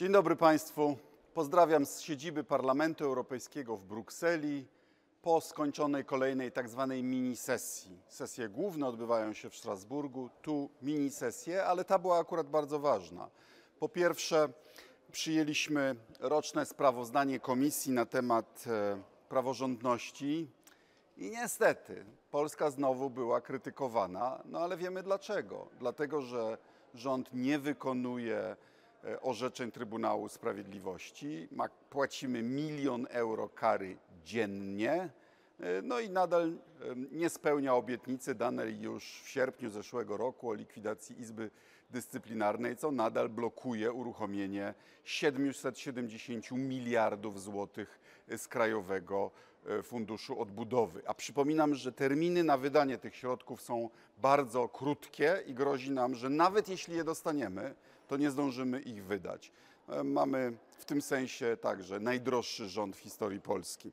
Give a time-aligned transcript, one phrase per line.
[0.00, 0.96] Dzień dobry Państwu.
[1.34, 4.66] Pozdrawiam z siedziby Parlamentu Europejskiego w Brukseli
[5.22, 8.02] po skończonej kolejnej tak zwanej mini sesji.
[8.08, 13.30] Sesje główne odbywają się w Strasburgu, tu mini sesje, ale ta była akurat bardzo ważna.
[13.78, 14.48] Po pierwsze,
[15.12, 20.50] przyjęliśmy roczne sprawozdanie Komisji na temat e, praworządności
[21.16, 25.68] i niestety Polska znowu była krytykowana, no ale wiemy dlaczego.
[25.78, 26.58] Dlatego, że
[26.94, 28.56] rząd nie wykonuje
[29.20, 31.48] orzeczeń Trybunału Sprawiedliwości.
[31.90, 34.92] Płacimy milion euro kary dziennie.
[35.60, 36.54] e, No i nadal e,
[37.12, 41.50] nie spełnia obietnicy danej już w sierpniu zeszłego roku o likwidacji Izby
[41.90, 48.00] Dyscyplinarnej, co nadal blokuje uruchomienie 770 miliardów złotych
[48.36, 49.30] z Krajowego
[49.66, 51.02] e, Funduszu Odbudowy.
[51.06, 56.30] A przypominam, że terminy na wydanie tych środków są bardzo krótkie i grozi nam, że
[56.30, 57.74] nawet jeśli je dostaniemy,
[58.10, 59.52] to nie zdążymy ich wydać.
[59.88, 63.92] E, Mamy w tym sensie także najdroższy rząd w historii Polski.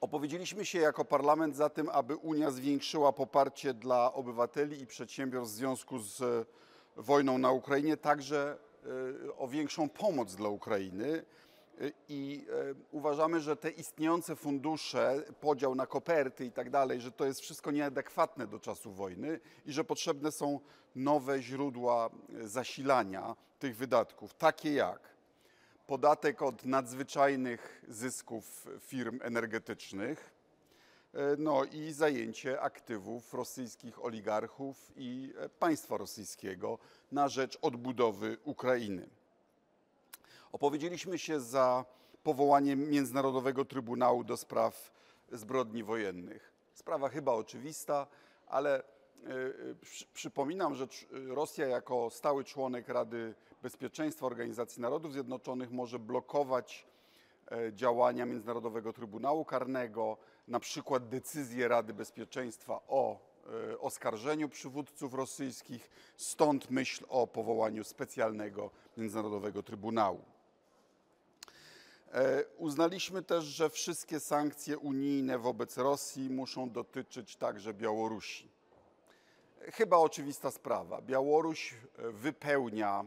[0.00, 5.56] Opowiedzieliśmy się jako parlament za tym, aby Unia zwiększyła poparcie dla obywateli i przedsiębiorstw w
[5.56, 6.44] związku z e,
[6.96, 8.58] wojną na Ukrainie, także
[9.26, 11.24] e, o większą pomoc dla Ukrainy.
[11.80, 12.46] E, I
[12.90, 17.70] uważamy, że te istniejące fundusze, podział na koperty i tak dalej, że to jest wszystko
[17.70, 20.60] nieadekwatne do czasu wojny i że potrzebne są
[20.94, 25.10] nowe źródła e, zasilania tych wydatków, takie jak
[25.86, 30.32] podatek od nadzwyczajnych zysków firm energetycznych,
[31.14, 36.78] e, no i zajęcie aktywów rosyjskich oligarchów i e, państwa rosyjskiego
[37.12, 39.08] na rzecz odbudowy Ukrainy.
[40.52, 41.84] Opowiedzieliśmy się za
[42.22, 44.92] powołaniem Międzynarodowego Trybunału do spraw
[45.32, 46.52] zbrodni wojennych.
[46.74, 48.06] Sprawa chyba oczywista,
[48.46, 55.12] ale e, e, przy, przypominam, że cz- Rosja jako stały członek Rady Bezpieczeństwa Organizacji Narodów
[55.12, 56.86] Zjednoczonych może blokować
[57.50, 60.16] e, działania Międzynarodowego Trybunału Karnego,
[60.48, 63.18] na przykład decyzję Rady Bezpieczeństwa o
[63.72, 70.24] e, oskarżeniu przywódców rosyjskich, stąd myśl o powołaniu specjalnego Międzynarodowego Trybunału.
[72.14, 78.48] E, Uznaliśmy też, że wszystkie sankcje unijne wobec Rosji muszą dotyczyć także Białorusi.
[79.60, 81.00] Chyba oczywista sprawa.
[81.00, 83.04] Białoruś e, wypełnia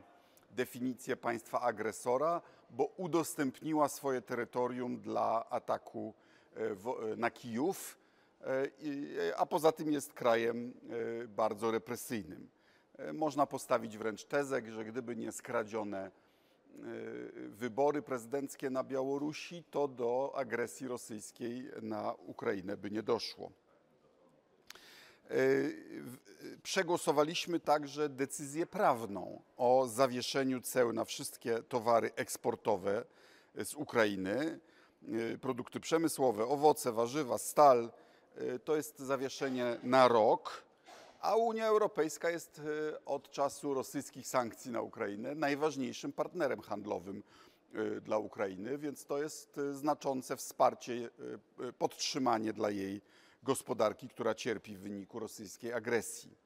[0.51, 6.13] definicję państwa agresora, bo udostępniła swoje terytorium dla ataku
[6.55, 6.75] e, e,
[7.17, 7.97] na Kijów,
[8.41, 8.45] e,
[9.29, 10.73] e, a poza tym jest krajem
[11.23, 12.49] e, bardzo represyjnym.
[12.97, 16.22] E, Można postawić wręcz tezę, że gdyby nie skradzione e,
[17.49, 23.51] wybory prezydenckie na Białorusi, to do agresji rosyjskiej na Ukrainę by nie doszło.
[25.29, 26.17] W-
[26.63, 33.05] Przegłosowaliśmy także decyzję prawną o zawieszeniu ceł na wszystkie towary eksportowe
[33.63, 34.59] z Ukrainy,
[35.33, 37.91] e, produkty przemysłowe, owoce, warzywa, stal.
[38.63, 40.63] To jest zawieszenie na rok,
[41.23, 47.23] a Unia Europejska jest e, od czasu rosyjskich sankcji na Ukrainę najważniejszym partnerem handlowym
[47.73, 51.09] e, dla Ukrainy, więc to jest e, znaczące wsparcie,
[51.77, 53.01] podtrzymanie dla jej
[53.43, 56.43] gospodarki, która cierpi w wyniku rosyjskiej agresji.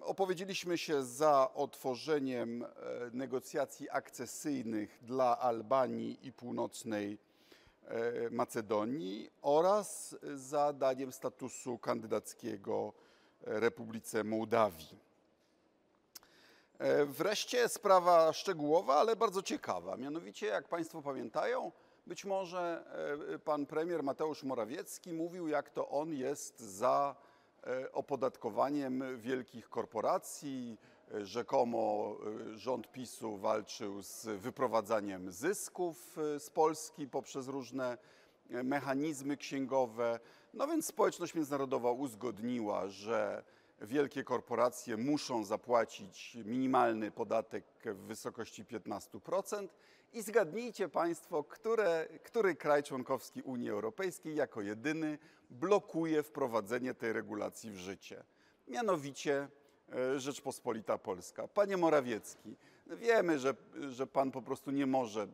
[0.00, 2.64] Opowiedzieliśmy się za otworzeniem
[3.12, 7.18] negocjacji akcesyjnych dla Albanii i północnej
[8.30, 12.92] Macedonii oraz za daniem statusu kandydackiego
[13.42, 14.98] Republice Mołdawii.
[16.78, 19.96] E, Wreszcie sprawa szczegółowa, ale bardzo ciekawa.
[19.96, 21.72] Mianowicie, jak Państwo pamiętają,
[22.06, 22.84] być może
[23.34, 27.16] e, pan premier Mateusz Morawiecki mówił, jak to on jest za
[27.66, 30.78] e, opodatkowaniem wielkich korporacji.
[31.22, 32.16] Rzekomo
[32.54, 37.98] rząd PiSu walczył z wyprowadzaniem zysków z Polski poprzez różne
[38.50, 40.20] mechanizmy księgowe.
[40.54, 43.44] No więc społeczność międzynarodowa uzgodniła, że
[43.80, 49.68] wielkie korporacje muszą zapłacić minimalny podatek w wysokości 15%.
[50.12, 55.18] I zgadnijcie Państwo, które, który kraj członkowski Unii Europejskiej jako jedyny
[55.50, 58.24] blokuje wprowadzenie tej regulacji w życie.
[58.68, 59.48] Mianowicie
[59.92, 61.48] e, Rzeczpospolita Polska.
[61.48, 63.54] Panie Morawiecki, wiemy, że,
[63.90, 65.26] że Pan po prostu nie może e,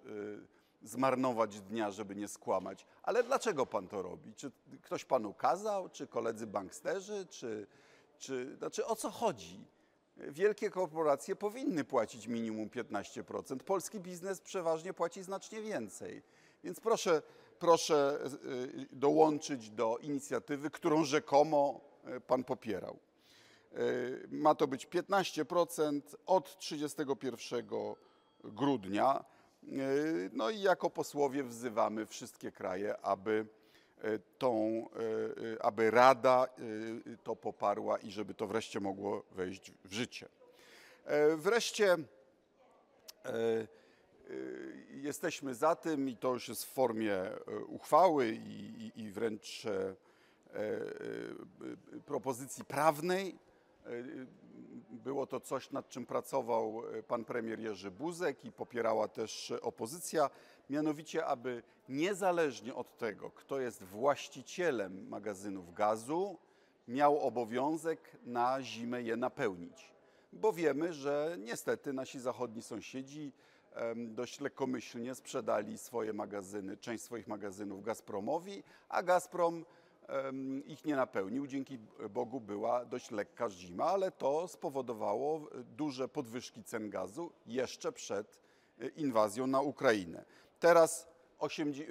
[0.87, 4.35] zmarnować dnia, żeby nie skłamać, ale dlaczego Pan to robi?
[4.35, 4.51] Czy
[4.83, 7.67] ktoś Panu kazał, czy koledzy banksterzy, czy,
[8.19, 9.65] czy znaczy o co chodzi?
[10.17, 13.57] Wielkie korporacje powinny płacić minimum 15%.
[13.57, 16.23] Polski biznes przeważnie płaci znacznie więcej.
[16.65, 17.23] Więc proszę,
[17.59, 21.81] proszę y, dołączyć do inicjatywy, którą rzekomo
[22.17, 22.99] y, pan popierał.
[24.29, 27.67] Ma to być 15% od 31
[28.45, 29.25] grudnia.
[30.33, 33.47] No i jako posłowie wzywamy wszystkie kraje, aby
[34.39, 34.89] tą,
[35.61, 36.47] aby Rada
[37.25, 40.29] to poparła i żeby to wreszcie mogło wejść w życie.
[41.37, 41.97] Wreszcie
[44.91, 47.17] jesteśmy za tym i to już jest w formie
[47.67, 49.63] uchwały i, i, i wręcz
[52.07, 53.39] propozycji prawnej.
[55.07, 60.31] Było to coś, nad czym pracował pan premier Jerzy Buzek i popierała też opozycja,
[60.71, 66.39] mianowicie, aby niezależnie od tego, kto jest właścicielem magazynów gazu,
[66.89, 69.93] miał obowiązek na zimę je napełnić.
[70.33, 73.33] Bo wiemy, że niestety nasi zachodni sąsiedzi
[73.97, 79.65] dość lekkomyślnie sprzedali swoje magazyny, część swoich magazynów Gazpromowi, a Gazprom
[80.67, 81.47] ich nie napełnił.
[81.47, 81.79] Dzięki
[82.11, 88.41] Bogu była dość lekka zima, ale to spowodowało duże podwyżki cen gazu jeszcze przed
[88.81, 90.25] e, inwazją na Ukrainę.
[90.61, 91.09] Teraz
[91.39, 91.89] 80,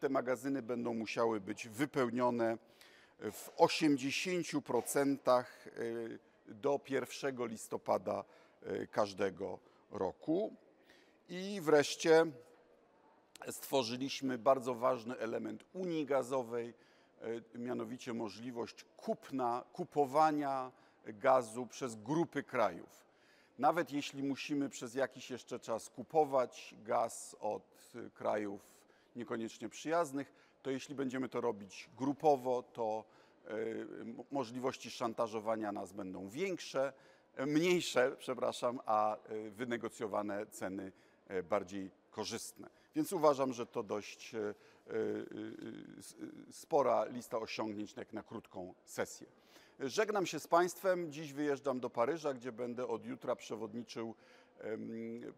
[0.00, 2.58] te magazyny będą musiały być wypełnione
[3.18, 5.44] w 80%
[6.48, 8.24] do 1 listopada
[8.62, 9.58] e, każdego
[9.90, 10.54] roku.
[11.28, 12.26] I wreszcie
[13.50, 16.72] stworzyliśmy bardzo ważny element Unii Gazowej, e,
[17.54, 20.72] mianowicie możliwość kupna, kupowania
[21.06, 23.06] gazu przez grupy krajów.
[23.58, 28.60] Nawet jeśli musimy przez jakiś jeszcze czas kupować gaz od y, krajów
[29.16, 30.32] niekoniecznie przyjaznych,
[30.62, 33.04] to jeśli będziemy to robić grupowo, to
[34.00, 36.92] m- możliwości szantażowania nas będą większe,
[37.36, 39.16] e, mniejsze, przepraszam, a
[39.50, 40.92] wynegocjowane ceny
[41.28, 42.75] e, bardziej korzystne.
[42.96, 44.52] Więc uważam, że to dość e, e, e,
[46.50, 49.26] spora lista osiągnięć jak na krótką sesję.
[49.80, 51.12] Żegnam się z Państwem.
[51.12, 54.14] Dziś wyjeżdżam do Paryża, gdzie będę od jutra przewodniczył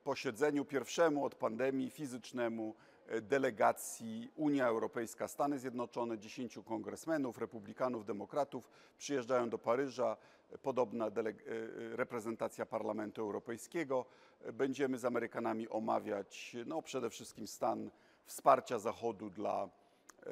[0.05, 2.75] posiedzeniu pierwszemu od pandemii fizycznemu
[3.23, 6.19] delegacji Unia Europejska Stany Zjednoczone.
[6.19, 10.17] Dziesięciu kongresmenów, republikanów, demokratów przyjeżdżają do Paryża.
[10.63, 11.33] Podobna e, e,
[11.97, 14.05] reprezentacja Parlamentu Europejskiego.
[14.53, 17.91] Będziemy z Amerykanami omawiać no, przede wszystkim stan
[18.25, 19.69] wsparcia Zachodu dla
[20.27, 20.31] e,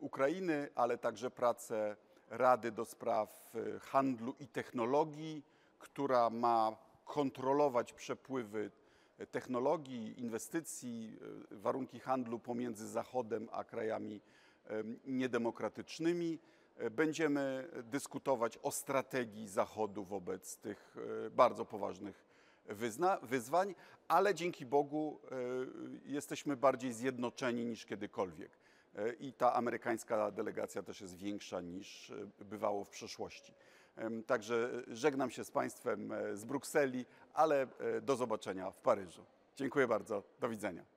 [0.00, 1.96] Ukrainy, ale także pracę
[2.30, 5.42] Rady do Spraw Handlu i Technologii,
[5.78, 8.70] która ma kontrolować przepływy
[9.30, 11.18] technologii, inwestycji,
[11.50, 14.20] warunki handlu pomiędzy Zachodem a krajami
[14.66, 16.38] em, niedemokratycznymi.
[16.90, 20.96] Będziemy dyskutować o strategii Zachodu wobec tych
[21.26, 22.24] e, bardzo poważnych
[22.64, 23.74] wyzna, wyzwań,
[24.08, 25.36] ale dzięki Bogu e,
[26.04, 28.50] jesteśmy bardziej zjednoczeni niż kiedykolwiek.
[28.94, 33.54] E, I ta amerykańska delegacja też jest większa niż bywało w przeszłości.
[34.26, 37.66] Także żegnam się z Państwem z Brukseli, ale
[38.02, 39.24] do zobaczenia w Paryżu.
[39.56, 40.22] Dziękuję bardzo.
[40.40, 40.95] Do widzenia.